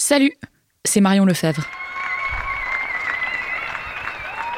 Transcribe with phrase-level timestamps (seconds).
[0.00, 0.32] Salut,
[0.84, 1.64] c'est Marion Lefebvre.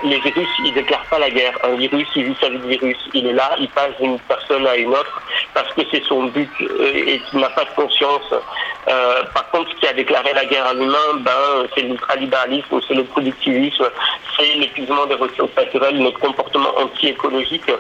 [0.05, 1.59] les virus, ils déclarent pas la guerre.
[1.65, 2.99] Un virus, il vit sa vie de virus.
[3.15, 5.23] Il est là, il passe d'une personne à une autre
[5.55, 8.35] parce que c'est son but euh, et qu'il n'a pas de conscience.
[8.89, 12.95] Euh, par contre, ce qui a déclaré la guerre à l'humain, ben, c'est l'ultralibéralisme, c'est
[12.95, 13.89] le productivisme,
[14.39, 17.71] c'est l'épuisement des ressources naturelles, notre comportement anti-écologique.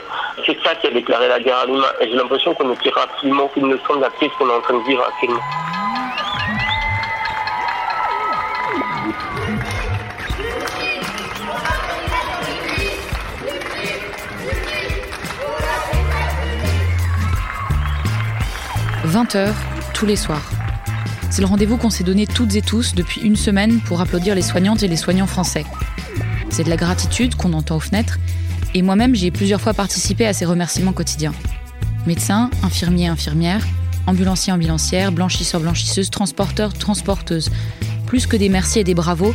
[0.47, 1.93] C'est ça qui a déclaré la guerre à l'humain.
[2.01, 4.61] Et j'ai l'impression qu'on ne tire absolument qu'une leçon de la crise qu'on est en
[4.63, 5.43] train de vivre actuellement.
[19.11, 19.53] 20h
[19.93, 20.49] tous les soirs.
[21.31, 24.43] C'est le rendez-vous qu'on s'est donné toutes et tous depuis une semaine pour applaudir les
[24.43, 25.65] soignantes et les soignants français.
[26.49, 28.19] C'est de la gratitude qu'on entend aux fenêtres,
[28.73, 31.35] et moi-même j'ai plusieurs fois participé à ces remerciements quotidiens.
[32.07, 33.67] Médecins, infirmiers, infirmières,
[34.07, 37.51] ambulanciers, ambulancières, blanchisseurs, blanchisseuses, transporteurs, transporteuses.
[38.07, 39.35] Plus que des merci et des bravos,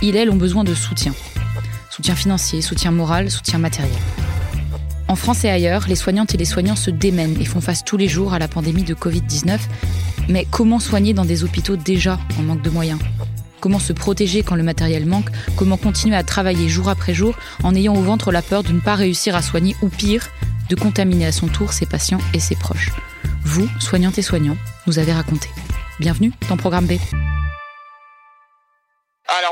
[0.00, 1.12] ils, elles, ont besoin de soutien.
[1.90, 3.92] Soutien financier, soutien moral, soutien matériel.
[5.12, 7.98] En France et ailleurs, les soignantes et les soignants se démènent et font face tous
[7.98, 9.58] les jours à la pandémie de Covid-19.
[10.30, 12.98] Mais comment soigner dans des hôpitaux déjà en manque de moyens?
[13.60, 15.28] Comment se protéger quand le matériel manque?
[15.54, 18.80] Comment continuer à travailler jour après jour en ayant au ventre la peur de ne
[18.80, 20.30] pas réussir à soigner ou pire,
[20.70, 22.90] de contaminer à son tour ses patients et ses proches?
[23.44, 25.50] Vous, soignantes et soignants, nous avez raconté.
[26.00, 26.92] Bienvenue dans Programme B.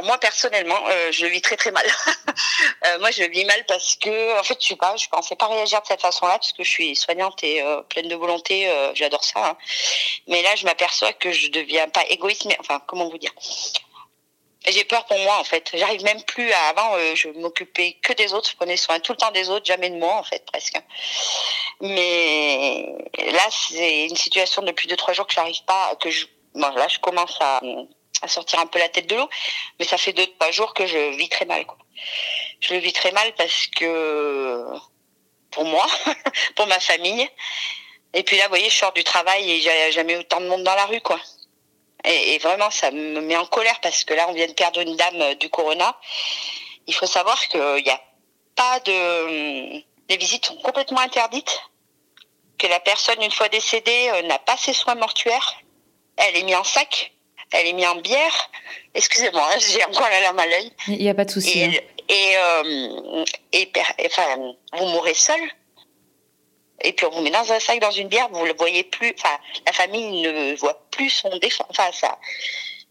[0.01, 1.84] Alors moi personnellement, euh, je vis très très mal.
[2.87, 5.47] euh, moi je vis mal parce que en fait je suis pas, je pensais pas
[5.47, 9.22] réagir de cette façon-là parce que je suis soignante et euh, pleine de volonté, j'adore
[9.22, 9.44] ça.
[9.44, 9.56] Hein.
[10.27, 13.33] Mais là je m'aperçois que je deviens pas égoïste, mais enfin comment vous dire
[14.66, 15.71] j'ai peur pour moi en fait.
[15.75, 16.97] J'arrive même plus à avant.
[17.15, 18.50] Je m'occupais que des autres.
[18.50, 20.81] Je prenais soin tout le temps des autres, jamais de moi en fait presque.
[21.82, 22.87] Mais
[23.19, 26.25] là c'est une situation depuis deux trois jours que j'arrive pas, que je,
[26.55, 27.61] là je commence à
[28.22, 29.28] à sortir un peu la tête de l'eau,
[29.78, 31.66] mais ça fait deux trois jours que je vis très mal.
[31.66, 31.78] Quoi.
[32.60, 34.64] Je le vis très mal parce que
[35.50, 35.86] pour moi,
[36.56, 37.28] pour ma famille.
[38.12, 40.64] Et puis là, vous voyez, je sors du travail et j'ai jamais autant de monde
[40.64, 41.20] dans la rue, quoi.
[42.04, 44.81] Et, et, vraiment, ça me met en colère parce que là, on vient de perdre
[44.81, 45.98] une dame du corona.
[46.87, 48.00] Il faut savoir qu'il n'y a
[48.56, 49.82] pas de...
[50.08, 51.62] Les visites sont complètement interdites,
[52.58, 55.54] que la personne, une fois décédée, euh, n'a pas ses soins mortuaires.
[56.16, 57.12] Elle est mise en sac
[57.53, 58.50] elle est mise en bière.
[58.94, 60.72] Excusez-moi, hein, j'ai encore la larme à l'œil.
[60.88, 61.61] Il n'y a pas de souci.
[61.61, 61.81] Et, hein.
[62.09, 63.72] et, euh, et,
[64.06, 64.37] enfin,
[64.72, 65.41] vous mourrez seul.
[66.83, 68.84] Et puis on vous met dans un sac, dans une bière, vous ne le voyez
[68.84, 69.15] plus.
[69.19, 71.66] Enfin, la famille ne voit plus son défunt.
[71.69, 72.19] Enfin, ça,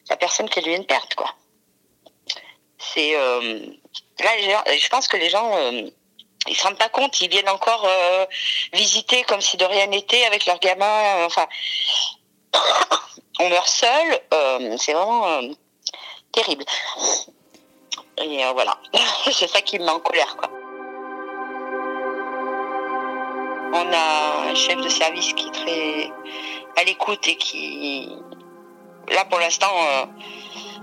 [0.10, 1.36] la personne qu'elle vient de perdre, quoi.
[2.78, 3.60] C'est euh,
[4.20, 5.90] là, les gens, je pense que les gens, euh,
[6.48, 7.20] ils se rendent pas compte.
[7.22, 8.26] Ils viennent encore euh,
[8.74, 11.26] visiter comme si de rien n'était avec leurs gamins.
[11.26, 11.48] enfin,
[13.40, 15.42] on meurt seul, euh, c'est vraiment euh,
[16.32, 16.66] terrible.
[18.22, 18.78] Et euh, voilà,
[19.32, 20.36] c'est ça qui me met en colère.
[23.72, 26.12] On a un chef de service qui est très
[26.82, 28.10] à l'écoute et qui,
[29.10, 29.72] là pour l'instant,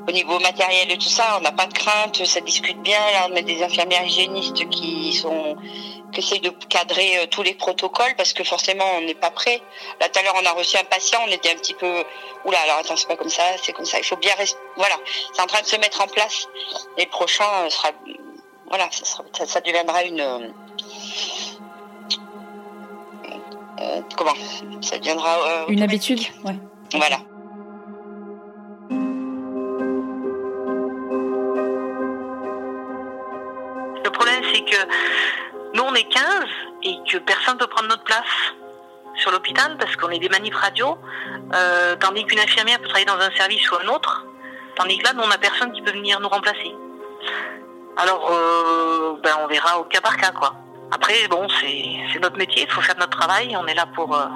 [0.08, 2.98] au niveau matériel et tout ça, on n'a pas de crainte, ça discute bien.
[2.98, 5.56] Là, on a des infirmières hygiénistes qui sont
[6.12, 9.60] qui essayent de cadrer euh, tous les protocoles parce que forcément on n'est pas prêt.
[10.00, 12.04] Là tout à l'heure on a reçu un patient, on était un petit peu
[12.44, 13.98] oula alors attends c'est pas comme ça, c'est comme ça.
[13.98, 14.96] Il faut bien rester voilà,
[15.32, 16.46] c'est en train de se mettre en place.
[16.96, 17.90] Les prochains euh, sera
[18.68, 20.48] voilà, ça, sera, ça, ça deviendra une euh,
[24.16, 24.34] comment?
[24.80, 26.56] Ça deviendra Une habitude, ouais.
[26.94, 27.18] Voilà.
[34.66, 36.24] Que nous, on est 15
[36.84, 38.24] et que personne ne peut prendre notre place
[39.16, 40.98] sur l'hôpital parce qu'on est des manifs radio,
[41.54, 44.24] euh, tandis qu'une infirmière peut travailler dans un service ou un autre,
[44.76, 46.74] tandis que là, nous, on n'a personne qui peut venir nous remplacer.
[47.96, 50.54] Alors, euh, ben, on verra au cas par cas, quoi.
[50.92, 54.26] Après, bon, c'est notre métier, il faut faire notre travail, on est là pour, euh,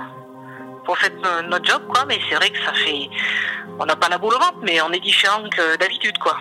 [0.84, 1.10] pour faire
[1.44, 3.08] notre job, quoi, mais c'est vrai que ça fait...
[3.78, 6.36] On n'a pas la boule au ventre, mais on est différent que d'habitude, quoi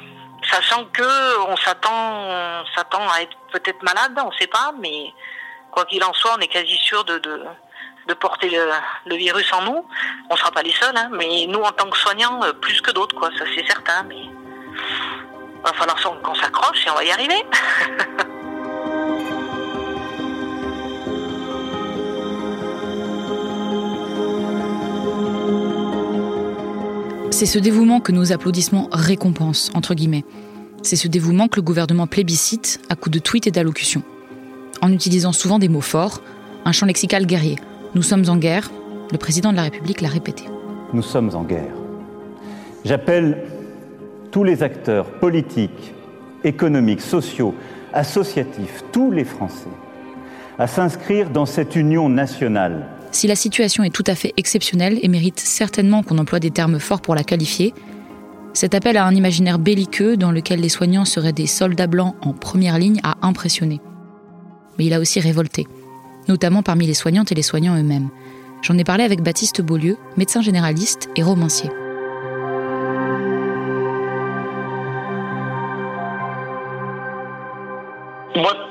[0.51, 5.13] sachant que on s'attend, s'attend à être peut-être malade, on ne sait pas, mais
[5.71, 7.19] quoi qu'il en soit, on est quasi sûr de,
[8.19, 9.87] porter le, virus en nous.
[10.29, 12.81] On ne sera pas les seuls, hein, mais nous, en tant que soignants, euh, plus
[12.81, 14.03] que d'autres, quoi, ça c'est certain.
[14.03, 14.29] Mais
[15.63, 17.45] va falloir qu'on s'accroche et on va y arriver.
[27.39, 30.25] C'est ce dévouement que nos applaudissements récompensent, entre guillemets.
[30.81, 34.03] C'est ce dévouement que le gouvernement plébiscite à coups de tweets et d'allocutions.
[34.81, 36.21] En utilisant souvent des mots forts,
[36.65, 37.55] un champ lexical guerrier.
[37.95, 38.69] Nous sommes en guerre,
[39.09, 40.43] le président de la République l'a répété.
[40.91, 41.73] Nous sommes en guerre.
[42.83, 43.45] J'appelle
[44.31, 45.93] tous les acteurs politiques,
[46.43, 47.55] économiques, sociaux,
[47.93, 49.71] associatifs, tous les Français,
[50.57, 55.07] à s'inscrire dans cette union nationale si la situation est tout à fait exceptionnelle et
[55.07, 57.73] mérite certainement qu'on emploie des termes forts pour la qualifier,
[58.53, 62.33] cet appel à un imaginaire belliqueux dans lequel les soignants seraient des soldats blancs en
[62.33, 63.79] première ligne a impressionné.
[64.77, 65.67] Mais il a aussi révolté,
[66.27, 68.09] notamment parmi les soignantes et les soignants eux-mêmes.
[68.61, 71.69] J'en ai parlé avec Baptiste Beaulieu, médecin généraliste et romancier.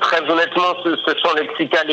[0.08, 0.90] Très honnêtement, ce,
[1.22, 1.90] champ lexical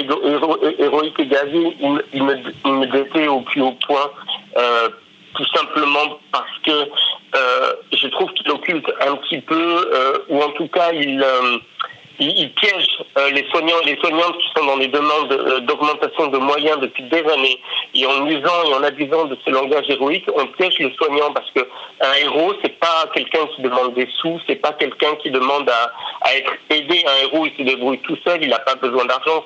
[0.79, 1.77] héroïque et gazier,
[2.13, 4.09] il, me, il défait au plus haut point,
[4.57, 4.89] euh,
[5.35, 10.51] tout simplement parce que euh, je trouve qu'il occulte un petit peu, euh, ou en
[10.51, 11.23] tout cas, il
[12.19, 16.27] il, piège euh, les soignants et les soignantes qui sont dans les demandes euh, d'augmentation
[16.27, 17.59] de moyens depuis des années.
[17.93, 21.49] Et en usant et en abusant de ce langage héroïque, on piège les soignants parce
[21.51, 21.61] que
[22.01, 25.93] un héros, c'est pas quelqu'un qui demande des sous, c'est pas quelqu'un qui demande à,
[26.21, 27.03] à, être aidé.
[27.05, 29.45] Un héros, il se débrouille tout seul, il n'a pas besoin d'argent.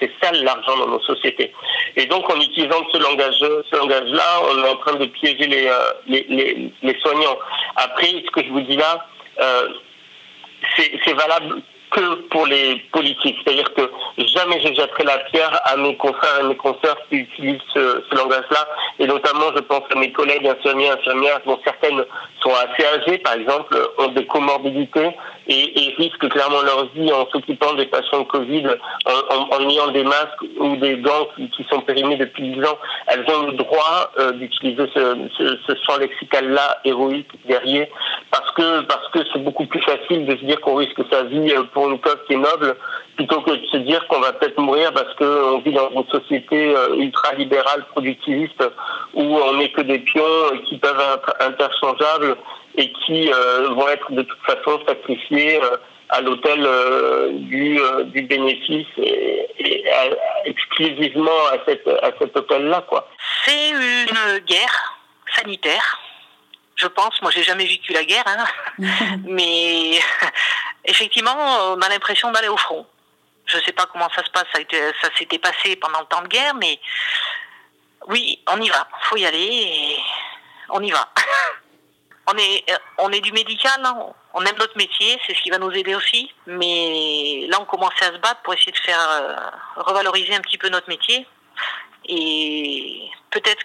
[0.00, 1.52] C'est sale l'argent dans nos sociétés.
[1.96, 5.66] Et donc, en utilisant ce langage, ce langage-là, on est en train de piéger les,
[5.66, 7.38] euh, les, les, soignants.
[7.76, 9.06] Après, ce que je vous dis là,
[10.76, 13.36] c'est valable que pour les politiques.
[13.44, 17.60] C'est-à-dire que jamais je jetterai la pierre à mes confrères et mes consoeurs qui utilisent
[17.74, 18.68] ce, langage-là.
[18.98, 22.04] Et notamment, je pense à mes collègues infirmiers, infirmières, dont certaines
[22.42, 25.10] sont assez âgées, par exemple, ont des comorbidités
[25.48, 28.66] et, risquent clairement leur vie en s'occupant des patients Covid,
[29.06, 32.78] en, en, ayant des masques ou des gants qui, sont périmés depuis 10 ans.
[33.08, 37.90] Elles ont le droit euh, d'utiliser ce, ce, ce champ lexical-là, héroïque, guerrier,
[38.30, 41.52] parce que parce que c'est beaucoup plus facile de se dire qu'on risque sa vie
[41.52, 42.76] euh, pour une cause qui est noble,
[43.16, 46.76] plutôt que de se dire qu'on va peut-être mourir parce qu'on vit dans une société
[46.76, 48.62] euh, ultra-libérale, productiviste,
[49.14, 52.36] où on n'est que des pions qui peuvent être interchangeables
[52.76, 55.58] et qui euh, vont être de toute façon sacrifiés
[56.10, 56.68] à l'hôtel
[57.48, 57.80] du,
[58.12, 59.84] du bénéfice et,
[60.44, 62.84] exclusivement à, cette, à cet hôtel-là.
[62.88, 63.08] quoi.
[63.46, 64.98] C'est une guerre
[65.34, 65.98] sanitaire
[66.80, 67.20] je pense.
[67.22, 68.44] Moi, j'ai jamais vécu la guerre, hein.
[69.24, 69.98] mais
[70.90, 72.86] effectivement, on a l'impression d'aller au front.
[73.46, 76.28] Je ne sais pas comment ça se passe, ça, s'était passé pendant le temps de
[76.28, 76.78] guerre, mais
[78.06, 78.86] oui, on y va.
[79.02, 79.98] Faut y aller
[80.72, 81.08] on y va.
[82.26, 82.64] on est,
[82.98, 83.96] on est du médical, hein.
[84.34, 86.32] on aime notre métier, c'est ce qui va nous aider aussi.
[86.46, 89.36] Mais là, on commençait à se battre pour essayer de faire euh,
[89.76, 91.26] revaloriser un petit peu notre métier.
[92.06, 93.64] Et peut-être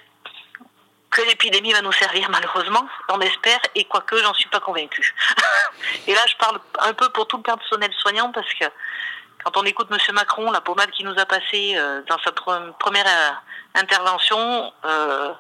[1.16, 5.16] que l'épidémie va nous servir malheureusement, on espère, et quoique j'en suis pas convaincue.
[6.08, 8.66] et là je parle un peu pour tout le personnel soignant parce que
[9.44, 9.98] quand on écoute M.
[10.14, 15.32] Macron, la pommade qu'il nous a passée euh, dans sa première euh, intervention, euh,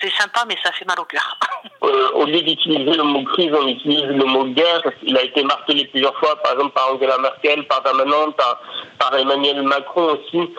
[0.00, 1.36] c'est sympa, mais ça fait mal au cœur.
[1.80, 4.82] au lieu d'utiliser le mot crise, on utilise le mot guerre.
[5.02, 9.62] Il a été martelé plusieurs fois, par exemple par Angela Merkel, par Damanon, par Emmanuel
[9.62, 10.50] Macron aussi.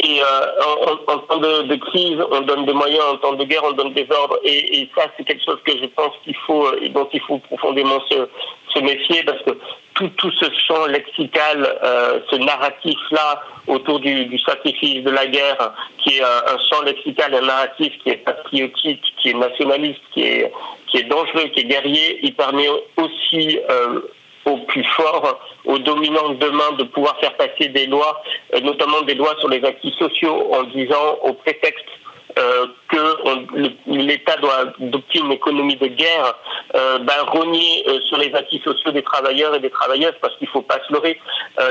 [0.00, 3.72] Et euh, en, temps de, crise, on donne des moyens, en temps de guerre, on
[3.72, 4.38] donne des ordres.
[4.44, 8.00] Et, ça, c'est quelque chose que je pense qu'il faut, euh, dont il faut profondément
[8.10, 8.28] se,
[8.74, 9.52] se méfier, parce que
[9.94, 15.72] tout, tout ce champ lexical, euh, ce narratif-là autour du, du, sacrifice de la guerre,
[15.98, 20.52] qui est un, champ lexical, un narratif qui est patriotique, qui est nationaliste, qui est,
[20.88, 24.00] qui est dangereux, qui est guerrier, il permet aussi euh,
[24.46, 28.22] aux plus forts, aux dominants demain de pouvoir faire passer des lois,
[28.54, 31.84] euh, notamment des lois sur les acquis sociaux, en disant au prétexte
[32.38, 33.16] euh, que
[33.86, 36.34] l'État doit adopter une économie de guerre,
[36.74, 40.62] euh, ben, rogner sur les acquis sociaux des travailleurs et des travailleuses, parce qu'il faut
[40.62, 41.18] pas se leurrer.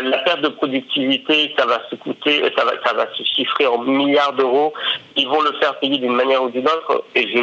[0.04, 3.78] la perte de productivité, ça va se coûter, ça va, ça va se chiffrer en
[3.80, 4.74] milliards d'euros.
[5.16, 7.40] Ils vont le faire payer d'une manière ou d'une autre, et je,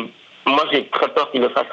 [0.50, 1.66] moi j'ai très peur qu'ils le fassent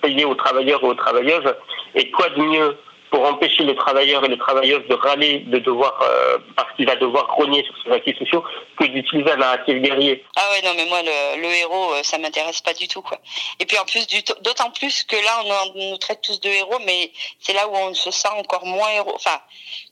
[0.00, 1.54] payer aux travailleurs et aux travailleuses.
[1.94, 2.76] Et quoi de mieux
[3.14, 6.96] pour empêcher les travailleurs et les travailleuses de râler, de devoir, euh, parce qu'il va
[6.96, 8.42] devoir rogner sur ses acquis sociaux,
[8.76, 10.24] que d'utiliser un narratif guerrier.
[10.34, 13.20] Ah ouais, non, mais moi, le, héros, euh, ça m'intéresse pas du tout, quoi.
[13.60, 14.04] Et puis en plus,
[14.42, 17.94] d'autant plus que là, on, nous traite tous de héros, mais c'est là où on
[17.94, 19.14] se sent encore moins héros.
[19.14, 19.38] Enfin,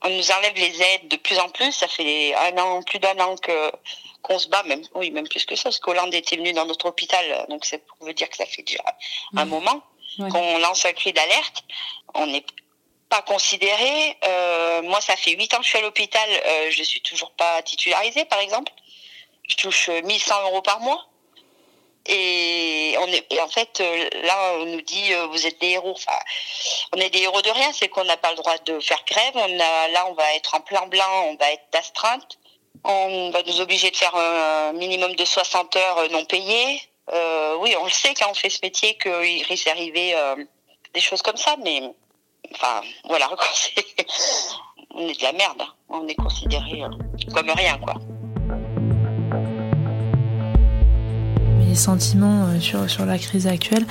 [0.03, 1.71] on nous enlève les aides de plus en plus.
[1.71, 3.53] Ça fait un an, plus d'un an que
[4.23, 6.87] qu'on se bat, même, oui, même plus que ça, parce qu'Hollande était venu dans notre
[6.87, 8.83] hôpital, donc ça veut dire que ça fait déjà
[9.37, 9.83] un moment
[10.31, 11.65] qu'on lance un cri d'alerte.
[12.15, 12.45] On n'est
[13.13, 14.17] pas considéré.
[14.25, 17.31] Euh, moi, ça fait huit ans que je suis à l'hôpital, euh, je suis toujours
[17.33, 18.73] pas titularisée, par exemple.
[19.47, 21.05] Je touche 1100 euros par mois.
[22.07, 25.93] Et on est, en fait, euh, là, on nous dit, vous êtes des héros.
[25.93, 26.19] Enfin,
[26.97, 29.35] on est des héros de rien, c'est qu'on n'a pas le droit de faire grève.
[29.35, 32.39] On a, là, on va être en plan blanc, on va être d'astreinte.
[32.83, 36.81] On va nous obliger de faire un minimum de 60 heures non payées.
[37.11, 40.37] Euh, oui, on le sait quand on fait ce métier qu'il risque d'arriver euh,
[40.95, 41.83] des choses comme ça, mais
[42.55, 43.29] enfin, voilà,
[44.95, 45.61] on est de la merde.
[45.61, 45.67] Hein.
[45.89, 46.89] On est considéré euh,
[47.35, 47.95] comme rien, quoi.
[51.69, 53.87] Les sentiments sur, sur la crise actuelle,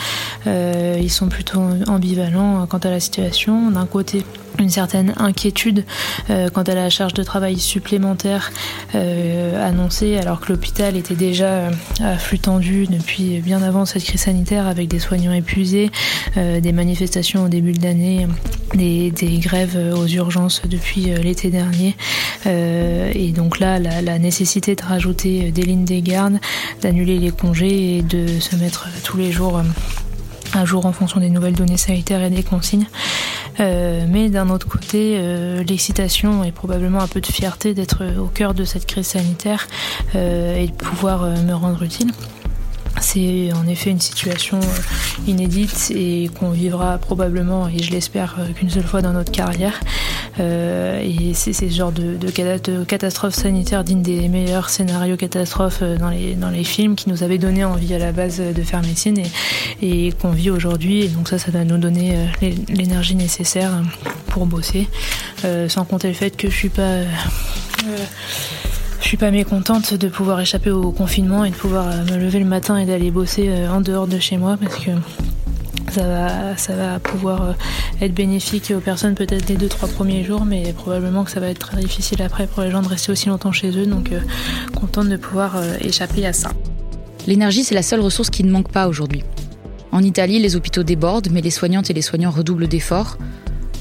[0.46, 3.72] ils sont plutôt ambivalents quant à la situation.
[3.72, 4.24] D'un côté,
[4.62, 5.84] une certaine inquiétude
[6.30, 8.52] euh, quant à la charge de travail supplémentaire
[8.96, 14.04] euh, annoncée alors que l'hôpital était déjà euh, à flux tendu depuis bien avant cette
[14.04, 15.92] crise sanitaire avec des soignants épuisés,
[16.36, 18.28] des manifestations au début de l'année,
[18.74, 21.96] des, grèves aux urgences depuis l'été dernier.
[22.46, 26.40] Et donc là la, nécessité de rajouter des lignes des gardes,
[26.82, 29.62] d'annuler les congés et de se mettre tous les jours
[30.54, 32.88] à jour en fonction des nouvelles données sanitaires et des consignes.
[33.60, 38.28] Euh, mais d'un autre côté, euh, l'excitation et probablement un peu de fierté d'être au
[38.28, 39.68] cœur de cette crise sanitaire
[40.16, 42.12] euh, et de pouvoir me rendre utile.
[43.00, 48.52] C'est en effet une situation euh, inédite et qu'on vivra probablement, et je l'espère, euh,
[48.54, 49.80] qu'une seule fois dans notre carrière.
[50.40, 52.18] Euh, et c'est ce genre de,
[52.84, 57.94] catastrophe sanitaire digne des meilleurs scénarios catastrophes dans les, films qui nous avaient donné envie
[57.94, 59.18] à la base de faire médecine
[59.82, 61.02] et, et qu'on vit aujourd'hui.
[61.02, 62.16] Et donc ça, ça va nous donner
[62.70, 63.72] l'énergie nécessaire
[64.28, 64.88] pour bosser.
[65.68, 67.00] sans compter le fait que je suis pas...
[69.02, 72.40] Je suis pas mécontente de pouvoir échapper au confinement et de pouvoir euh, me lever
[72.40, 74.92] le matin et d'aller bosser euh, en dehors de chez moi parce que
[75.92, 77.54] ça va, ça va pouvoir euh,
[78.00, 81.48] être bénéfique aux personnes peut-être les deux trois premiers jours, mais probablement que ça va
[81.48, 83.88] être très difficile après pour les gens de rester aussi longtemps chez eux.
[83.88, 84.12] Donc
[84.76, 86.52] contente de pouvoir échapper à ça.
[87.28, 89.24] L'énergie, c'est la seule ressource qui ne manque pas aujourd'hui.
[89.92, 93.18] En Italie, les hôpitaux débordent, mais les soignantes et les soignants redoublent d'efforts.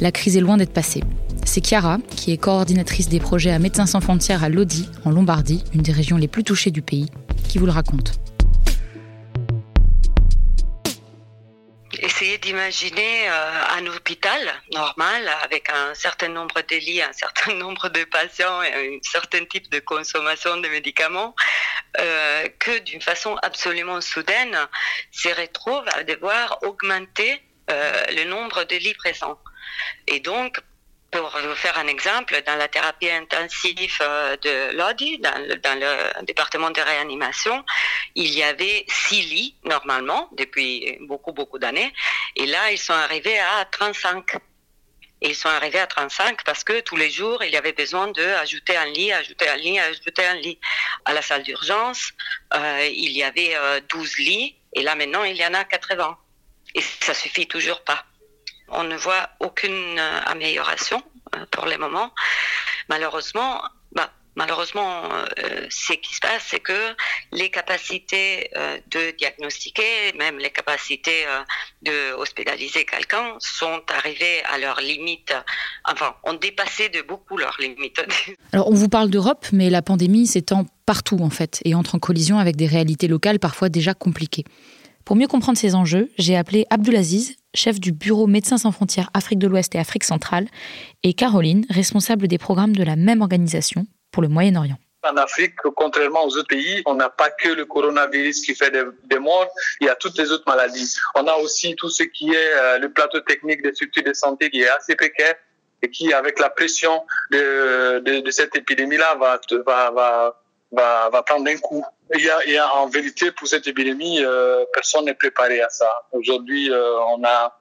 [0.00, 1.02] La crise est loin d'être passée.
[1.44, 5.64] C'est Chiara, qui est coordinatrice des projets à Médecins sans frontières à Lodi, en Lombardie,
[5.74, 7.10] une des régions les plus touchées du pays,
[7.48, 8.20] qui vous le raconte.
[11.98, 14.40] Essayez d'imaginer euh, un hôpital
[14.72, 19.44] normal avec un certain nombre de lits, un certain nombre de patients et un certain
[19.44, 21.34] type de consommation de médicaments
[21.98, 24.56] euh, que d'une façon absolument soudaine
[25.10, 29.38] se retrouve à devoir augmenter euh, le nombre de lits présents.
[30.06, 30.60] Et donc,
[31.10, 35.78] pour vous faire un exemple, dans la thérapie intensive euh, de Lodi, dans le, dans
[35.78, 37.64] le, département de réanimation,
[38.14, 41.92] il y avait six lits normalement depuis beaucoup beaucoup d'années,
[42.36, 44.36] et là ils sont arrivés à 35.
[45.22, 48.08] Et ils sont arrivés à 35 parce que tous les jours, il y avait besoin
[48.08, 50.58] d'ajouter un lit, ajouter un lit, ajouter un lit.
[51.04, 52.12] À la salle d'urgence,
[52.54, 53.54] euh, il y avait
[53.90, 56.16] 12 euh, lits et là maintenant, il y en a 80.
[56.74, 58.06] Et ça suffit toujours pas.
[58.70, 61.02] On ne voit aucune euh, amélioration
[61.34, 62.10] euh, pour le moment.
[62.88, 63.60] Malheureusement,
[63.92, 65.04] bah, malheureusement,
[65.38, 66.94] euh, ce qui se passe, c'est que
[67.32, 68.50] les capacités
[68.90, 71.24] de diagnostiquer, même les capacités
[71.82, 75.34] de hospitaliser quelqu'un, sont arrivées à leurs limites.
[75.84, 78.00] Enfin, ont dépassé de beaucoup leurs limites.
[78.52, 81.98] Alors, on vous parle d'Europe, mais la pandémie s'étend partout en fait et entre en
[82.00, 84.44] collision avec des réalités locales parfois déjà compliquées.
[85.04, 89.38] Pour mieux comprendre ces enjeux, j'ai appelé Abdulaziz, chef du bureau Médecins sans frontières Afrique
[89.38, 90.48] de l'Ouest et Afrique centrale,
[91.02, 94.78] et Caroline, responsable des programmes de la même organisation pour le Moyen-Orient.
[95.02, 99.18] En Afrique, contrairement aux autres pays, on n'a pas que le coronavirus qui fait des,
[99.18, 99.48] morts,
[99.80, 100.94] il y a toutes les autres maladies.
[101.14, 104.50] On a aussi tout ce qui est euh, le plateau technique des structures de santé
[104.50, 105.36] qui est assez précaire
[105.82, 110.36] et qui, avec la pression de, cette épidémie-là, va,
[110.72, 111.84] va, va prendre un coup.
[112.14, 115.60] Il y, a, il y a en vérité pour cette épidémie, euh, personne n'est préparé
[115.60, 115.88] à ça.
[116.12, 117.56] Aujourd'hui, euh, on a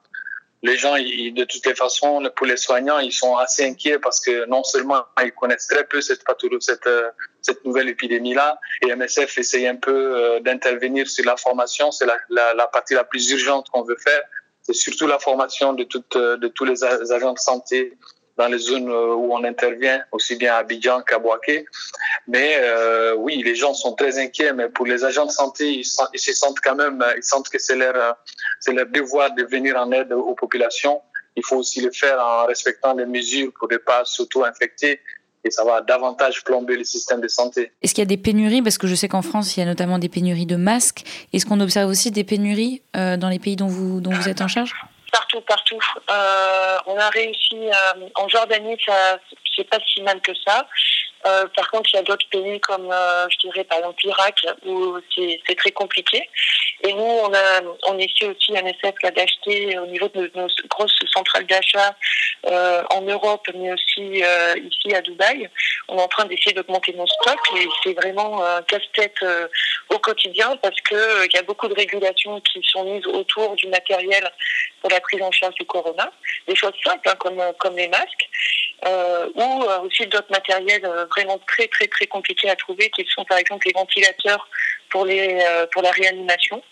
[0.62, 4.20] les gens, ils, de toutes les façons, pour les soignants, ils sont assez inquiets parce
[4.20, 6.24] que non seulement ils connaissent très peu cette
[6.60, 7.10] cette, euh,
[7.42, 12.54] cette nouvelle épidémie-là, et MSF essaye un peu d'intervenir sur la formation, c'est la, la,
[12.56, 14.22] la, partie la plus urgente qu'on veut faire,
[14.64, 17.98] c'est surtout la formation de, toutes, de tous les agents de santé
[18.40, 21.66] dans les zones où on intervient, aussi bien à Abidjan qu'à Boaké.
[22.26, 25.84] Mais euh, oui, les gens sont très inquiets, mais pour les agents de santé, ils,
[25.86, 28.16] se sentent quand même, ils sentent que c'est leur,
[28.62, 31.02] c'est leur devoir de venir en aide aux populations.
[31.36, 35.02] Il faut aussi le faire en respectant les mesures pour ne pas s'auto-infecter
[35.44, 37.74] et ça va davantage plomber le système de santé.
[37.82, 38.62] Est-ce qu'il y a des pénuries?
[38.62, 41.04] Parce que je sais qu'en France, il y a notamment des pénuries de masques.
[41.34, 44.42] Est-ce qu'on observe aussi des pénuries euh, dans les pays dont vous, dont vous êtes
[44.42, 44.74] en charge?
[45.12, 45.80] Partout, partout.
[46.10, 49.18] Euh, on a réussi euh, en Jordanie, ça
[49.56, 50.68] c'est pas si mal que ça.
[51.26, 54.46] Euh, par contre, il y a d'autres pays comme, euh, je dirais, par exemple l'Irak,
[54.66, 56.30] où c'est très compliqué.
[56.84, 61.46] Et nous, on, a, on essaie aussi, NSF, d'acheter au niveau de nos grosses centrales
[61.46, 61.94] d'achat
[62.46, 64.24] euh, en Europe, mais aussi
[64.64, 65.50] ici à Dubaï.
[65.90, 69.26] On est en train d'essayer d'augmenter nos stocks et c'est vraiment un casse-tête
[69.90, 73.68] au quotidien parce que il y a beaucoup de régulations qui sont mises autour du
[73.68, 74.32] matériel
[74.80, 76.10] pour la prise en charge du corona.
[76.48, 78.30] Des choses simples hein, comme, comme les masques.
[78.86, 83.38] Euh, ou aussi d'autres matériels vraiment très très très compliqués à trouver qui sont par
[83.38, 84.48] exemple les ventilateurs
[84.90, 85.38] pour les
[85.74, 86.64] pour la réanimation.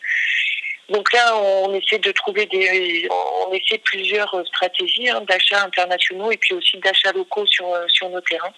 [0.90, 6.38] Donc là, on essaie de trouver des, on essaie plusieurs stratégies hein, d'achats internationaux et
[6.38, 8.54] puis aussi d'achats locaux sur sur nos terrains.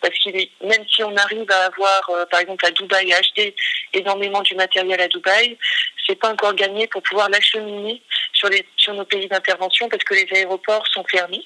[0.00, 3.56] Parce qu'il est, même si on arrive à avoir, par exemple à Dubaï, à acheter
[3.94, 5.58] énormément du matériel à Dubaï,
[6.06, 8.00] c'est pas encore gagné pour pouvoir l'acheminer
[8.32, 11.44] sur les sur nos pays d'intervention parce que les aéroports sont fermés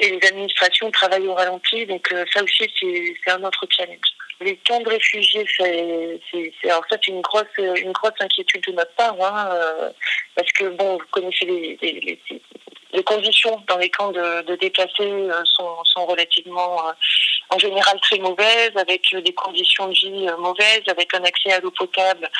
[0.00, 1.86] et les administrations travaillent au ralenti.
[1.86, 3.98] Donc ça aussi, c'est un autre challenge.
[4.40, 6.20] Les camps de réfugiés, c'est,
[6.64, 9.90] alors ça c'est une grosse, une grosse inquiétude de notre part, hein, euh,
[10.36, 12.20] parce que bon, vous connaissez les, les,
[12.92, 16.92] les, conditions dans les camps de, de déplacés euh, sont, sont relativement, euh,
[17.50, 21.72] en général très mauvaises, avec des conditions de vie mauvaises, avec un accès à l'eau
[21.72, 22.30] potable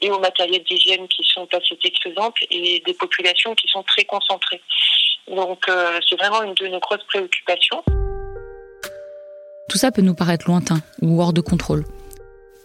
[0.00, 4.60] et au matériel d'hygiène qui sont pas satisfaisantes et des populations qui sont très concentrées.
[5.34, 7.82] Donc euh, c'est vraiment une de nos grosses préoccupations.
[9.68, 11.84] Tout ça peut nous paraître lointain ou hors de contrôle.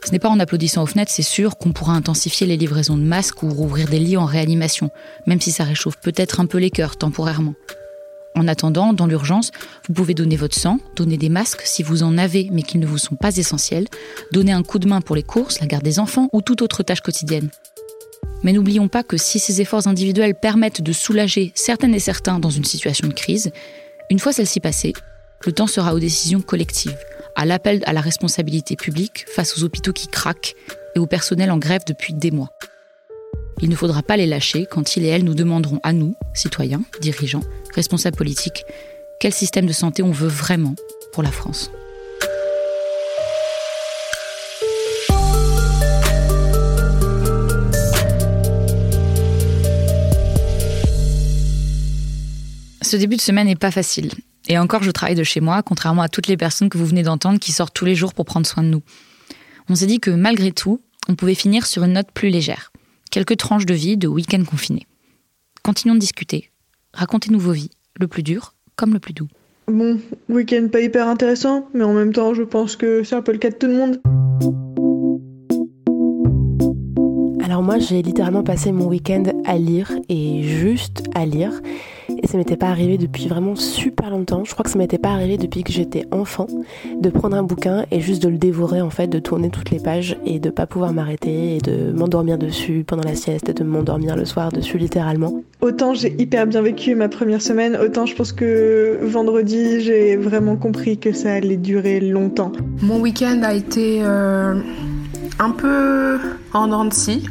[0.06, 3.04] Ce n'est pas en applaudissant aux fenêtres, c'est sûr, qu'on pourra intensifier les livraisons de
[3.04, 4.90] masques ou rouvrir des lits en réanimation,
[5.28, 7.54] même si ça réchauffe peut-être un peu les cœurs temporairement.
[8.36, 9.52] En attendant, dans l'urgence,
[9.88, 12.86] vous pouvez donner votre sang, donner des masques si vous en avez mais qu'ils ne
[12.86, 13.88] vous sont pas essentiels,
[14.32, 16.84] donner un coup de main pour les courses, la garde des enfants ou toute autre
[16.84, 17.50] tâche quotidienne.
[18.44, 22.50] Mais n'oublions pas que si ces efforts individuels permettent de soulager certaines et certains dans
[22.50, 23.52] une situation de crise,
[24.10, 24.94] une fois celle-ci passée,
[25.46, 26.98] le temps sera aux décisions collectives,
[27.36, 30.56] à l'appel à la responsabilité publique face aux hôpitaux qui craquent
[30.96, 32.52] et au personnel en grève depuis des mois.
[33.62, 36.84] Il ne faudra pas les lâcher quand ils et elles nous demanderont à nous, citoyens,
[37.02, 38.66] dirigeants, responsables politiques,
[39.20, 40.76] quel système de santé on veut vraiment
[41.14, 41.72] pour la France.
[52.94, 54.12] Ce début de semaine n'est pas facile.
[54.48, 57.02] Et encore, je travaille de chez moi, contrairement à toutes les personnes que vous venez
[57.02, 58.84] d'entendre qui sortent tous les jours pour prendre soin de nous.
[59.68, 60.80] On s'est dit que malgré tout,
[61.10, 62.72] on pouvait finir sur une note plus légère.
[63.10, 64.86] Quelques tranches de vie de week-end confiné.
[65.64, 66.52] Continuons de discuter.
[66.94, 69.28] Racontez-nous vos vies, le plus dur comme le plus doux.
[69.68, 73.32] Bon, week-end pas hyper intéressant, mais en même temps, je pense que c'est un peu
[73.32, 74.00] le cas de tout le monde.
[77.44, 81.60] Alors moi, j'ai littéralement passé mon week-end à lire et juste à lire.
[82.24, 84.46] Et ça m'était pas arrivé depuis vraiment super longtemps.
[84.46, 86.48] Je crois que ça m'était pas arrivé depuis que j'étais enfant
[86.98, 89.80] de prendre un bouquin et juste de le dévorer en fait, de tourner toutes les
[89.80, 93.64] pages et de pas pouvoir m'arrêter et de m'endormir dessus pendant la sieste et de
[93.66, 95.44] m'endormir le soir dessus littéralement.
[95.60, 100.56] Autant j'ai hyper bien vécu ma première semaine, autant je pense que vendredi j'ai vraiment
[100.56, 102.54] compris que ça allait durer longtemps.
[102.82, 104.56] Mon week-end a été euh,
[105.40, 106.20] un peu
[106.54, 107.26] en dents de scie.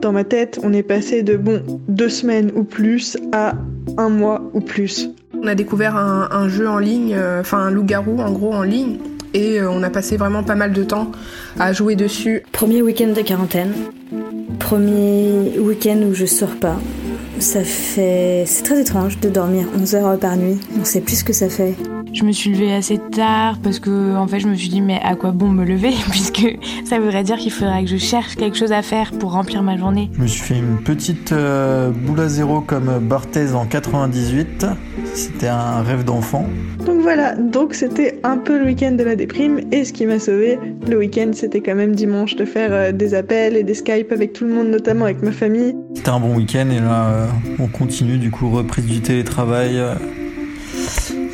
[0.00, 3.54] Dans ma tête, on est passé de bon deux semaines ou plus à
[3.96, 5.10] un mois ou plus.
[5.34, 8.62] On a découvert un, un jeu en ligne, euh, enfin un loup-garou en gros en
[8.62, 8.98] ligne,
[9.34, 11.10] et euh, on a passé vraiment pas mal de temps
[11.58, 12.42] à jouer dessus.
[12.52, 13.72] Premier week-end de quarantaine,
[14.60, 16.76] premier week-end où je sors pas.
[17.40, 18.44] Ça fait.
[18.46, 20.58] C'est très étrange de dormir 11 heures par nuit.
[20.80, 21.74] On sait plus ce que ça fait.
[22.12, 25.00] Je me suis levée assez tard parce que en fait je me suis dit mais
[25.02, 25.92] à quoi bon me lever?
[26.10, 29.62] Puisque ça voudrait dire qu'il faudrait que je cherche quelque chose à faire pour remplir
[29.62, 30.10] ma journée.
[30.14, 34.66] Je me suis fait une petite euh, boule à zéro comme Barthez en 98.
[35.14, 36.46] C'était un rêve d'enfant.
[36.84, 40.18] Donc voilà, donc c'était un peu le week-end de la déprime et ce qui m'a
[40.18, 44.10] sauvé le week-end c'était quand même dimanche de faire euh, des appels et des Skype
[44.12, 45.74] avec tout le monde notamment avec ma famille.
[45.94, 47.26] C'était un bon week-end et là euh,
[47.58, 49.80] on continue du coup reprise du télétravail.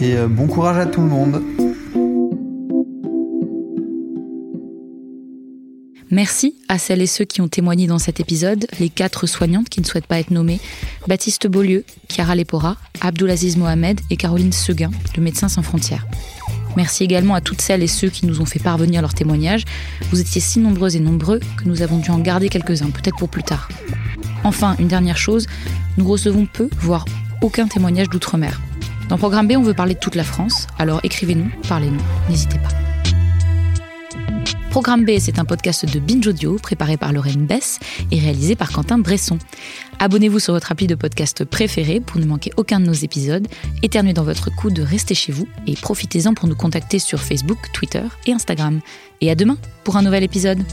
[0.01, 1.43] Et euh, bon courage à tout le monde.
[6.11, 9.81] Merci à celles et ceux qui ont témoigné dans cet épisode, les quatre soignantes qui
[9.81, 10.61] ne souhaitent pas être nommées,
[11.09, 16.07] Baptiste Beaulieu, Chiara Lepora, Abdulaziz Mohamed et Caroline Seguin, de Médecins sans frontières.
[16.77, 19.65] Merci également à toutes celles et ceux qui nous ont fait parvenir leurs témoignages.
[20.11, 23.29] Vous étiez si nombreuses et nombreux que nous avons dû en garder quelques-uns, peut-être pour
[23.29, 23.69] plus tard.
[24.45, 25.47] Enfin, une dernière chose,
[25.97, 27.05] nous recevons peu, voire
[27.43, 28.61] aucun témoignage d'outre-mer.
[29.09, 32.71] Dans Programme B, on veut parler de toute la France, alors écrivez-nous, parlez-nous, n'hésitez pas.
[34.71, 37.79] Programme B, c'est un podcast de Binge Audio préparé par Lorraine Bess
[38.11, 39.39] et réalisé par Quentin Bresson.
[40.01, 43.47] Abonnez-vous sur votre appli de podcast préféré pour ne manquer aucun de nos épisodes.
[43.85, 48.03] Éternuez dans votre coude, restez chez vous et profitez-en pour nous contacter sur Facebook, Twitter
[48.27, 48.81] et Instagram.
[49.21, 50.65] Et à demain pour un nouvel épisode.